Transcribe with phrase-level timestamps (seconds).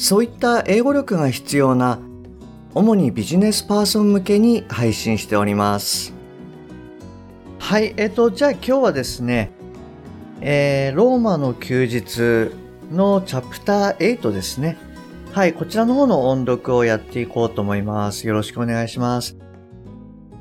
[0.00, 1.98] そういった英語力が必要な
[2.74, 6.14] 主にビジネスパーソン向けに配信しております
[7.58, 9.52] はいえっ、とじゃあ今日はですね
[10.40, 12.50] えー、ローマの休日
[12.90, 14.78] のチャプター8ですね
[15.32, 18.26] はい、こちらの方の音読をやっていこうと思います。
[18.26, 19.36] よろしくお願いします。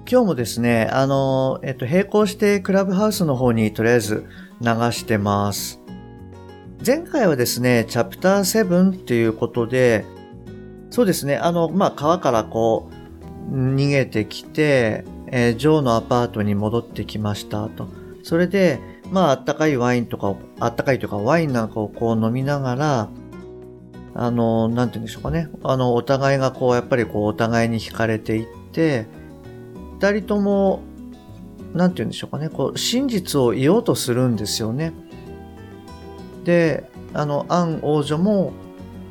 [0.09, 4.25] 今日もですね、あの、えっと、並行してクラブハウスの方にとりあえず
[4.61, 5.79] 流してます。
[6.85, 10.05] 前回はですね、チャプター7っていうことで、
[10.89, 12.89] そうですね、あの、まあ、川からこ
[13.51, 17.87] う、逃げてきて、えー、ジョーのアパートに戻ってきましたと。
[18.23, 18.79] それで、
[19.11, 23.09] まあ、あったかいワインとか、あったかいというかワインなんかをこう飲みながら、
[24.15, 25.49] あの、なんて言うんでしょうかね。
[25.63, 29.05] あの、お互いがこう、やっぱりこう、お互いに惹かれていって、
[29.99, 30.81] 二人とも、
[31.73, 32.49] なんて言うんでしょうかね。
[32.49, 34.93] こう、真実を言おうとするんですよね。
[36.49, 38.53] で、あの、アン王女も、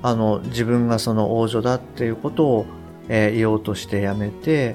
[0.02, 2.66] あの、自分がその王女だっていうことを、
[3.08, 4.74] えー、言おうとしてやめて、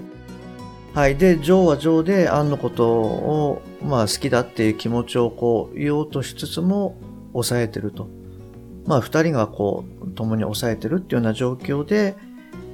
[0.94, 1.18] はい。
[1.18, 6.96] で、ジョーはジョーで、アンのことを、まあ、好きだっていう気持ちをこう、言おうとしつつも、
[7.34, 8.08] 抑えてると。
[8.86, 12.16] まあ、二人がこう、共に抑えてるっていうような状況で、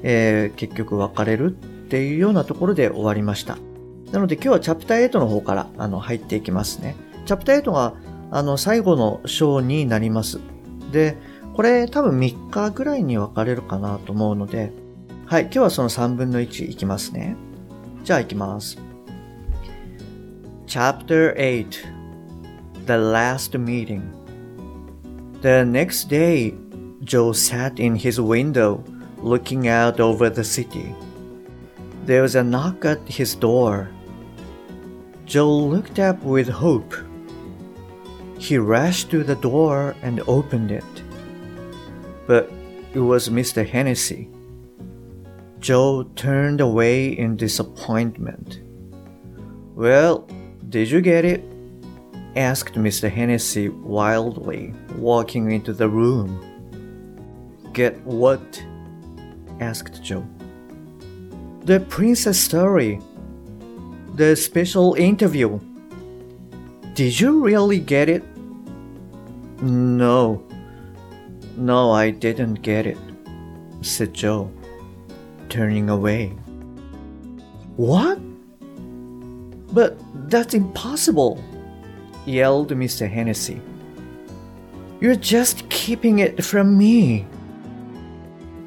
[0.04, 3.58] えー、結局別れるっていうようなところで終わりました。
[4.12, 6.96] なので今日はチャプター8の方からあの入っていきますね。
[7.26, 7.94] チャプター8が
[8.32, 10.40] あの最後の章になります。
[10.92, 11.18] で、
[11.56, 14.72] これ多分3日ぐらいに分かれるかなと思うので、
[15.26, 17.36] はい、今日はその3分の1いきますね。
[18.04, 18.78] じゃあいきます。
[20.68, 21.70] Chapter 8
[22.86, 24.02] The Last Meeting
[25.42, 26.54] The next day,
[27.04, 28.84] Joe sat in his window
[29.22, 30.94] looking out over the city.
[32.06, 33.90] There was a knock at his door.
[35.26, 36.94] Joe looked up with hope.
[38.40, 41.04] He rushed to the door and opened it.
[42.26, 42.50] But
[42.94, 43.68] it was Mr.
[43.68, 44.30] Hennessy.
[45.60, 48.62] Joe turned away in disappointment.
[49.76, 50.26] Well,
[50.70, 51.44] did you get it?
[52.36, 53.12] asked Mr.
[53.12, 56.40] Hennessy wildly, walking into the room.
[57.74, 58.64] Get what?
[59.60, 60.26] asked Joe.
[61.66, 63.02] The princess story.
[64.16, 65.60] The special interview.
[66.94, 68.24] Did you really get it?
[69.62, 70.44] No.
[71.58, 72.98] No, I didn't get it,
[73.82, 74.52] said Joe,
[75.50, 76.30] turning away.
[77.76, 78.20] What?
[79.74, 79.98] But
[80.30, 81.44] that's impossible,
[82.26, 83.10] yelled Mr.
[83.10, 83.62] Hennessy.
[85.02, 87.26] You're just keeping it from me.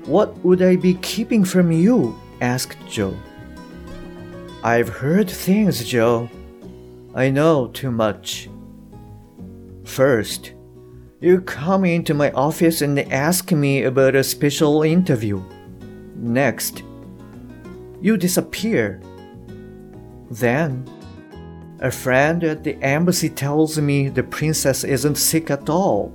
[0.04, 2.19] What would I be keeping from you?
[2.41, 3.16] asked Joe.
[4.64, 6.28] I've heard things, Joe.
[7.14, 8.48] I know too much.
[9.84, 10.52] First,
[11.22, 15.41] you come into my office and ask me about a special interview.
[16.16, 16.83] Next,
[18.00, 19.00] you disappear.
[20.32, 20.84] Then,
[21.78, 26.09] a friend at the embassy tells me the princess isn't sick at all,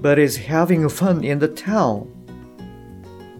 [0.00, 2.02] but is having fun in the town.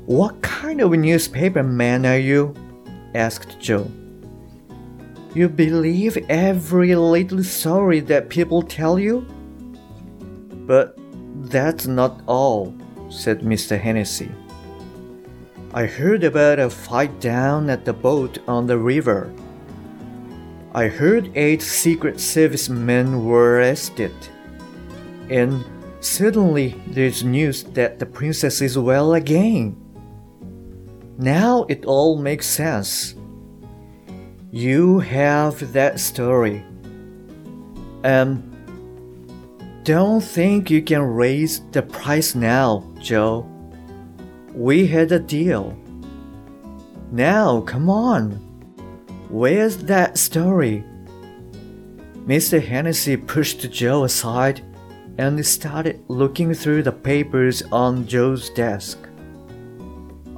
[0.06, 2.54] What kind of newspaper man are you?
[3.14, 3.88] asked Joe.
[5.32, 9.24] You believe every little story that people tell you?
[10.66, 10.98] But
[11.50, 12.74] that's not all,
[13.08, 13.78] said Mr.
[13.78, 14.30] Hennessy.
[15.74, 19.32] I heard about a fight down at the boat on the river.
[20.74, 24.12] I heard eight Secret Service men were arrested.
[25.30, 25.64] And
[26.00, 29.76] suddenly there's news that the princess is well again.
[31.18, 33.14] Now it all makes sense.
[34.50, 36.62] You have that story.
[38.04, 38.51] Um,
[39.84, 43.48] don't think you can raise the price now, Joe.
[44.54, 45.76] We had a deal.
[47.10, 48.32] Now, come on.
[49.28, 50.84] Where's that story?
[52.26, 52.64] Mr.
[52.64, 54.62] Hennessy pushed Joe aside
[55.18, 58.98] and started looking through the papers on Joe's desk.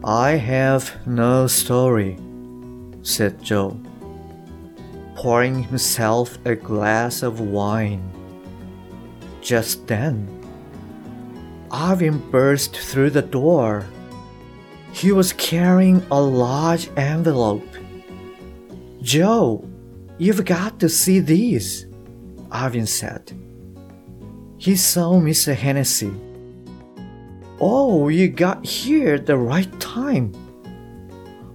[0.02, 2.18] I have no story,
[3.02, 3.78] said Joe,
[5.14, 8.10] pouring himself a glass of wine.
[9.44, 10.26] Just then,
[11.68, 13.84] Arvin burst through the door.
[14.90, 17.68] He was carrying a large envelope.
[19.02, 19.68] Joe,
[20.16, 21.84] you've got to see these,
[22.48, 23.32] Arvin said.
[24.56, 25.54] He saw Mr.
[25.54, 26.14] Hennessy.
[27.60, 30.32] Oh, you got here the right time.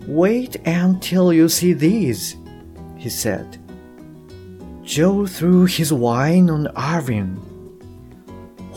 [0.06, 2.36] Wait until you see these,
[2.97, 3.57] he said.
[4.83, 7.49] Joe threw his wine on Arvin.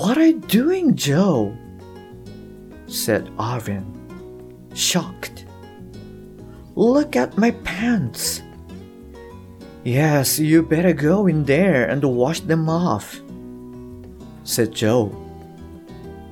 [0.03, 1.57] What are you doing, Joe?
[2.89, 3.85] said Arvin,
[4.75, 5.47] shocked.
[6.75, 8.43] Look at my pants.
[9.85, 13.21] Yes, you better go in there and wash them off,
[14.43, 15.15] said Joe,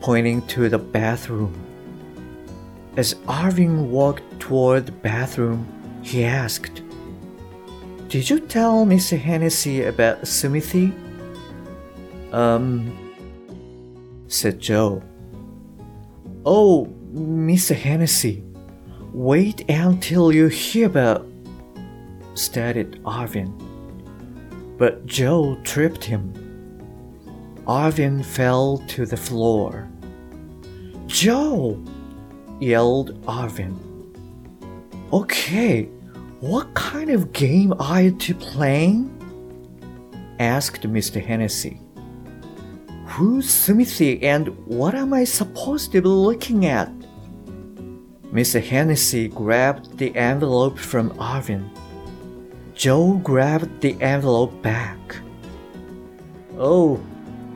[0.00, 1.55] pointing to the bathroom.
[2.96, 5.64] As Arvin walked toward the bathroom,
[6.02, 6.82] he asked,
[8.08, 9.16] Did you tell Mr.
[9.16, 10.93] Hennessy about Smithy?
[12.32, 13.09] Um,
[14.30, 15.02] said Joe.
[16.46, 17.74] Oh, Mr.
[17.74, 18.44] Hennessy,
[19.12, 21.26] wait until you hear about,
[22.34, 23.52] started Arvin.
[24.78, 26.32] But Joe tripped him.
[27.66, 29.90] Arvin fell to the floor.
[31.06, 31.82] Joe!
[32.60, 33.76] yelled Arvin.
[35.12, 35.84] Okay,
[36.40, 39.16] what kind of game are you two playing?
[40.38, 41.22] asked Mr.
[41.22, 41.80] Hennessy.
[43.20, 46.90] Who's Smithy and what am I supposed to be looking at?
[48.32, 48.64] Mr.
[48.64, 51.69] Hennessy grabbed the envelope from Arvin.
[52.75, 55.17] Joe grabbed the envelope back.
[56.56, 56.99] Oh,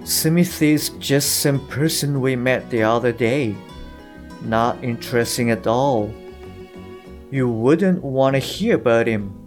[0.05, 3.57] Smithy's just some person we met the other day.
[4.43, 6.13] Not interesting at all.
[7.31, 9.44] You wouldn't want to hear about him.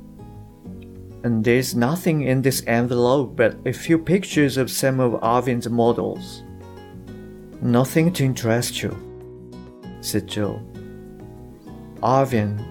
[1.23, 6.43] And there's nothing in this envelope but a few pictures of some of Arvin's models.
[7.61, 8.95] Nothing to interest you,
[10.01, 10.61] said Joe.
[12.01, 12.63] Arvin,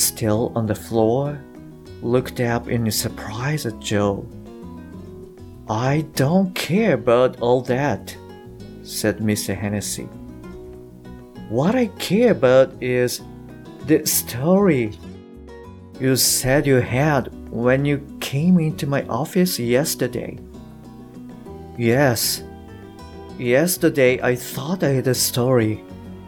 [0.00, 1.38] still on the floor,
[2.02, 4.26] looked up in surprise at Joe.
[5.68, 8.16] I don't care about all that,
[8.82, 9.54] said Mr.
[9.54, 10.08] Hennessy.
[11.48, 13.20] What I care about is
[13.86, 14.98] the story
[16.00, 20.38] you said you had when you came into my office yesterday.
[21.76, 22.44] Yes,
[23.38, 25.82] yesterday I thought I had a story,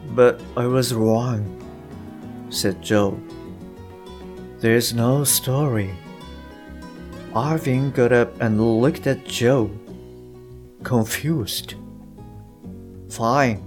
[0.09, 1.45] but I was wrong,
[2.49, 3.19] said Joe.
[4.59, 5.91] There's no story.
[7.33, 9.71] Arvin got up and looked at Joe,
[10.83, 11.75] confused.
[13.09, 13.63] Fine,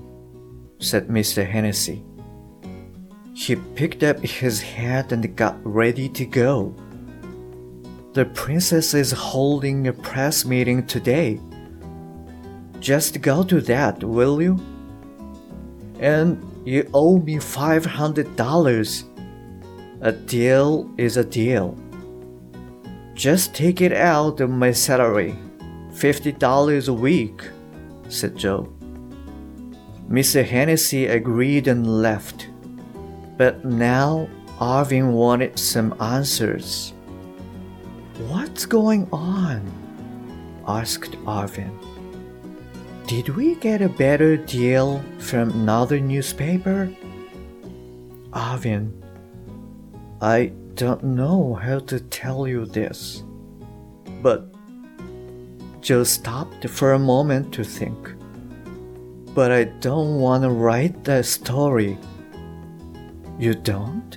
[0.78, 1.46] said Mr.
[1.46, 2.04] Hennessy.
[3.34, 6.74] He picked up his hat and got ready to go.
[8.16, 11.38] The princess is holding a press meeting today.
[12.80, 14.58] Just go to that, will you?
[16.00, 19.04] And you owe me $500.
[20.00, 21.76] A deal is a deal.
[23.12, 25.36] Just take it out of my salary.
[25.90, 27.42] $50 a week,
[28.08, 28.72] said Joe.
[30.08, 30.42] Mr.
[30.42, 32.48] Hennessy agreed and left.
[33.36, 34.26] But now
[34.58, 36.94] Arvin wanted some answers.
[38.18, 39.60] What's going on?
[40.66, 41.70] asked Arvin.
[43.06, 46.92] Did we get a better deal from another newspaper?
[48.30, 48.90] Arvin,
[50.20, 53.22] I don't know how to tell you this.
[54.22, 54.52] But
[55.80, 58.16] Joe stopped for a moment to think
[59.36, 61.98] but I don't want to write that story.
[63.38, 64.16] You don't?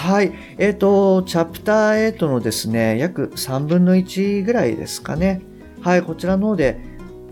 [0.00, 0.32] はい。
[0.56, 5.42] えっ、ー、と、チャプター8のですね、約3分の1ぐらいですかね。
[5.82, 6.80] はい、こちらの方で、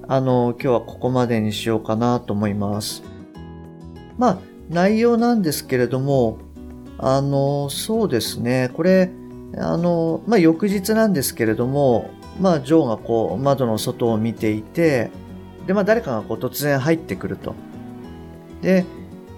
[0.06, 3.02] あの、今日はここまでにしようかなと思います。
[4.18, 6.40] まあ、内容なんですけれども、
[6.98, 9.08] あの、そうですね、これ、
[9.56, 15.10] あの、まあ、翌日なんですけれども、まあ、ジョーがこう、窓の外を見ていて、
[15.66, 17.54] で、まあ、誰かがこう突然入ってくると。
[18.60, 18.84] で、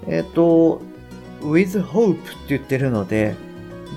[0.09, 0.90] えっ、ー、と、
[1.41, 3.35] with hope って言ってるので、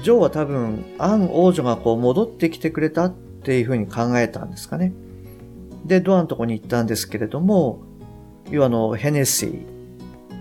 [0.04, 4.94] ジョーは多分、アン王女がこう戻ってきてくれたっていうふうに考えたんですかね。
[5.86, 7.82] で、ドアのとこに行ったんですけれども、
[8.50, 9.66] 要はあの、ヘネシー、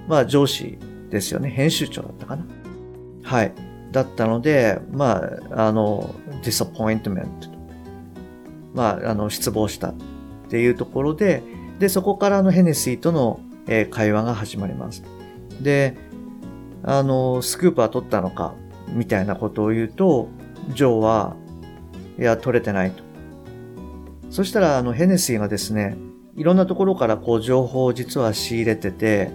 [0.08, 0.78] まあ上司
[1.10, 1.50] ですよね。
[1.50, 2.46] 編集長だったかな。
[3.22, 3.52] はい。
[3.92, 7.28] だったので、まあ、あの、disappointment
[8.74, 9.94] まあ、あの、失望したっ
[10.48, 11.42] ていうところで、
[11.78, 15.04] で、そこからのヘネシーとの、えー、会話が始まります。
[15.60, 15.96] で、
[16.84, 18.54] あの、スクープは取ったのか、
[18.88, 20.28] みたいなことを言うと、
[20.74, 21.36] ジョーは、
[22.18, 23.02] いや、取れてないと。
[24.30, 25.96] そしたら、あの、ヘネシーがですね、
[26.36, 29.30] いろんなところからこう情報を実は仕入れてて、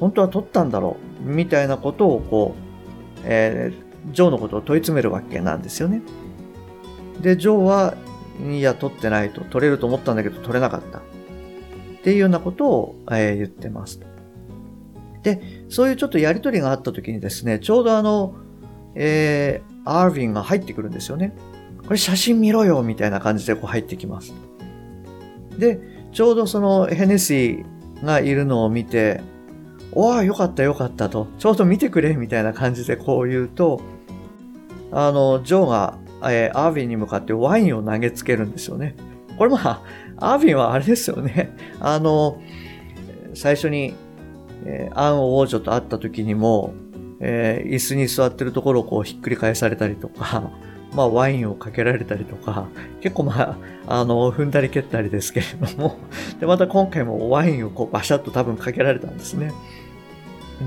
[0.00, 6.02] 本当は取ったんだろうみたいなことをこう、えー、ジョーのことを問い詰めるわけなんですよね。
[7.20, 7.94] で、ジョーは、
[8.50, 9.42] いや、取ってないと。
[9.42, 10.98] 取れると思ったんだけど取れなかった。
[10.98, 11.02] っ
[12.02, 14.00] ていうようなことを、えー、言ってます。
[15.22, 18.34] で、そういうちょっとやりとりがあった時にですね、ちょうどあの、
[18.94, 21.32] えー、アーヴィンが入ってくるんですよね。
[21.84, 24.32] これ写真見ろよみたいな感じでこう入ってきます。
[25.58, 25.80] で、
[26.12, 29.20] ちょうどそのヘネシーがいるのを見て、
[29.92, 33.80] おわ、よかったよかったと、ちょうど見てくれみたいな感じでこう言うと、
[34.90, 38.94] あの、ジョーが、えー、アーヴィンに向かってワインを投げつけるんですよね。
[39.36, 39.82] これまあ、
[40.18, 41.56] アーヴィンはあれですよね。
[41.80, 42.40] あの、
[43.34, 43.94] 最初に、
[44.64, 46.74] え、アン王女と会った時にも、
[47.20, 50.50] えー、椅子に座ってるところをこうひっくり返されたりとか、
[50.94, 52.66] まあワインをかけられたりとか、
[53.00, 55.96] 結構まあ、あの、踏んだり蹴ったりですけれども、
[56.40, 59.52] で、また今回もワインをこうバシャッと多分かけられたんですね。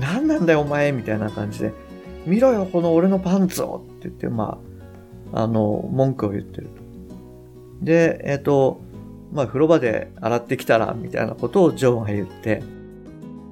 [0.00, 1.72] 何なんだよお前みたいな感じで、
[2.26, 4.58] 見ろよこの俺のパンツをって言って、ま
[5.32, 7.84] あ、あの、文句を言ってると。
[7.84, 8.80] で、えっ、ー、と、
[9.32, 12.62] まあ風呂場で洗ってきたら、みたいなことをジョーが言って、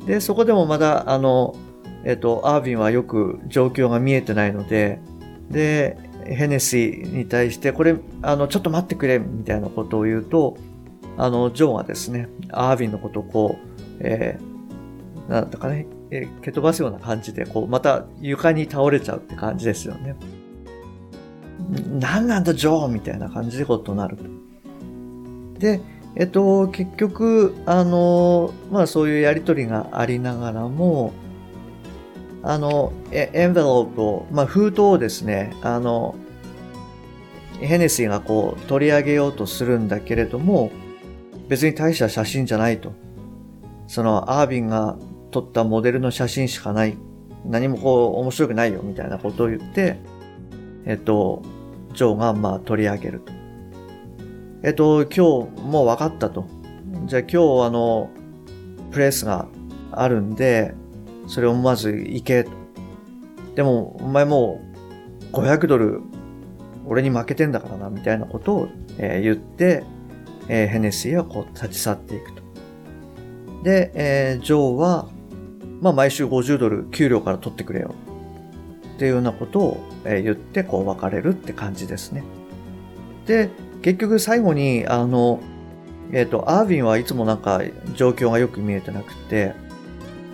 [0.07, 1.55] で、そこでもまだ、あの、
[2.05, 5.01] えっ、と、アービンはよく状況が見えてないので、
[5.51, 5.97] で、
[6.27, 10.57] ヘネシーに対して、これ、あの、ちょっと待ってくれ、みたいなことを言うと、
[11.17, 20.17] あの、ジョーはですね、アービンのことをこう、えー、なんだかね、えー、蹴飛ばすような感じで、こう、また床に倒れちゃうって感じですよね。
[21.99, 24.25] 何なんだ、ジョーみたいな感じでことになると。
[25.59, 25.81] で、
[26.17, 31.13] えっと、結局、あの、まあそういうやりとりがありながらも、
[32.43, 36.15] あの、エンベロープを、まあ、封筒をですね、あの、
[37.59, 40.71] ヘネシーがこう取り上げようとするんだけれども、
[41.49, 42.93] 別に大した写真じゃないと。
[43.87, 44.99] そのアービンが
[45.31, 46.97] 撮ったモデルの写真しかない。
[47.47, 49.97] 何もこう面白くないよみたいなことを言って、
[50.85, 51.43] えっと、
[51.95, 53.33] ジョーがまあ取り上げると。
[54.65, 55.21] えっと、今日
[55.61, 56.47] もう分かったと。
[57.05, 58.09] じゃあ今日あの、
[58.93, 59.47] プレスが
[59.93, 60.75] あるんで、
[61.27, 62.47] それをまず行け。
[63.57, 64.63] でも、お前も
[65.33, 66.01] う500ドル
[66.87, 69.85] 俺に負けてんだからな、みたいなことを、えー、言って、
[70.49, 72.43] えー、ヘネシーはこう立ち去っていくと。
[73.65, 75.11] で、えー、ジョーは、
[75.83, 77.95] まあ毎週50ドル給料から取ってくれよ。
[78.97, 82.25] っていうようなことを、えー、言ってこう別れるって感じですね。
[83.27, 83.51] で、
[83.85, 85.41] 結局最後に、あの、
[86.11, 87.61] えっ、ー、と、アーヴィンはいつもなんか
[87.95, 89.53] 状況がよく見えてなくて、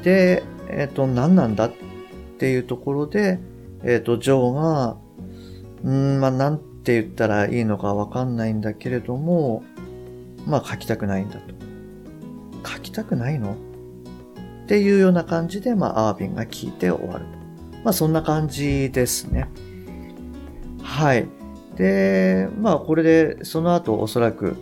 [0.05, 1.73] で、えっ、ー、と、何なんだっ
[2.39, 3.41] ていうところで、
[3.83, 4.97] えっ、ー、と、ジョーが、
[5.83, 9.65] うん、まあ、なんて言ったらいいのかわかんないんだけれども、
[10.47, 12.73] まあ、書きたくないんだと。
[12.73, 13.57] 書きたくないの？
[14.63, 17.31] っていうような感じで、まあ、アービンが聞いて終わると。
[17.83, 19.49] まあ、そんな感じですね。
[20.85, 21.40] はい。
[21.81, 24.55] で、まあ、これで、その後、おそらく、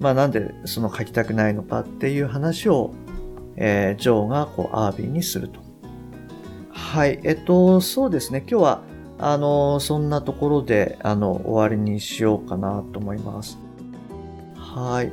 [0.00, 2.92] まあ、なんでその書きたくないのかっていう話を、
[3.54, 5.60] えー、ジョーがこうアービンにすると。
[6.70, 7.20] はい。
[7.22, 8.40] えっと、そうですね。
[8.40, 8.82] 今日は、
[9.20, 13.56] あの、そんなところで、あの、終わりにしようかなと思います。
[14.56, 15.12] はい。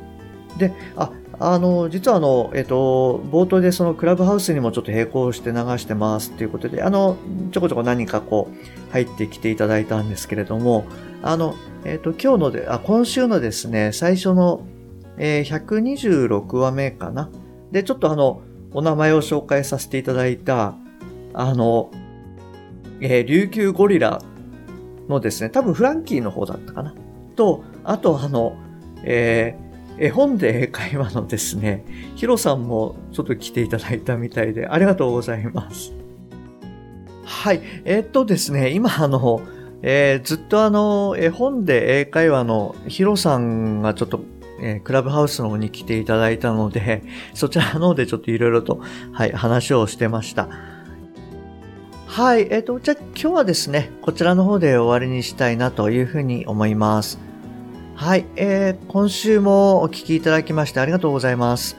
[0.57, 7.17] で、あ、あの、実はあの、えっと、冒頭でそのクラブハウスにもちょっと並行して流してますっていうことで、あの、
[7.51, 10.85] ちょこちょこ何かこう、入ってきていただいたんですけれども、
[11.23, 14.65] あの、えっと、今日ので、あ、今週のですね、最初の、
[15.17, 17.29] えー、126話目かな。
[17.71, 18.41] で、ちょっとあの、
[18.73, 20.75] お名前を紹介させていただいた、
[21.33, 21.91] あの、
[23.01, 24.21] えー、琉球ゴリラ
[25.09, 26.95] のですね、多分フランキーの方だったかな。
[27.35, 28.55] と、あとあの、
[29.03, 31.85] えー、絵本で会話のですね、
[32.15, 35.93] ヒロさんもちょっと来ていただいたみたいで、ありがとうございます。
[37.25, 37.61] はい。
[37.85, 39.41] えー、っとですね、今あの、
[39.83, 44.21] えー、ずっとあの、絵本で英会話のヒロさんがちょっと
[44.61, 48.79] えー、クラブハウスの方に来ていただいたので、 そちらの方でちょっといろいろと、
[49.11, 50.47] はい、話をしてました。
[52.05, 57.19] はい、えっ、ー、と、じゃあ今日はですね、こちらの方で終わりにしたいなというふうに思います。
[57.95, 61.77] はい、えー、今週もお聞きいただきましてありがとうございます。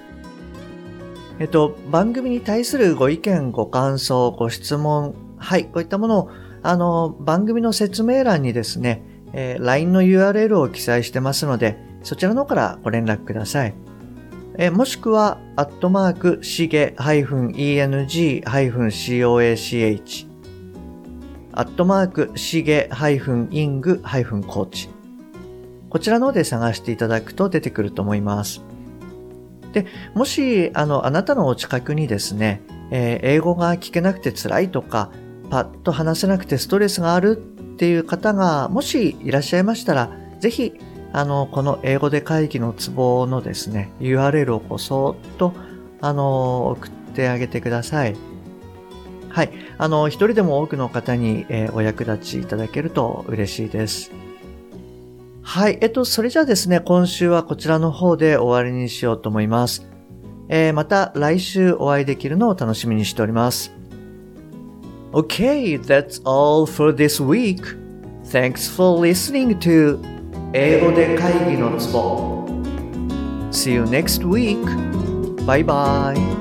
[1.39, 6.31] えっ、ー、と、番組に対するご意見、ご感想、ご質問、はい、こういったものを、
[6.63, 9.03] あの、番組の説明欄にですね、
[9.33, 13.75] えー、LINE の URL を記載してますので、そちらの方からご連絡ください。
[14.59, 18.43] えもしくは、アットマーク、しげ -eng-coach、
[21.55, 24.89] アットマーク、しげ -ing-coach。
[25.89, 28.63] こちらの方で探していただくと出てくると思います。
[29.73, 35.11] で、もし、あの、あなたのお近くにですね、えー、英語が聞けなくて辛いとか、
[35.53, 40.73] パッと話せなくてストレスがあるっていう方が、もしいらっしゃいましたら、ぜひ、
[41.13, 45.53] あの、この英語で会議のツボのですね、URL をこうそーっと、
[46.01, 48.17] あの、送ってあげてください。
[49.29, 49.51] はい。
[49.77, 54.11] あの、一人でも多くの方に、えー、お役立ちいただけると嬉しいです。
[55.43, 55.77] はい。
[55.83, 59.87] えっと、それじゃあですね、今週はこちらの方で終わりにしようと思います。
[60.49, 63.82] えー、また来週お会いできるのを楽しみにしております。
[65.14, 67.64] Okay, that's all for this week.
[68.26, 70.00] Thanks for listening to
[70.54, 72.46] 英語で会議のツボ
[73.52, 74.58] See you next week.
[75.46, 76.41] Bye bye.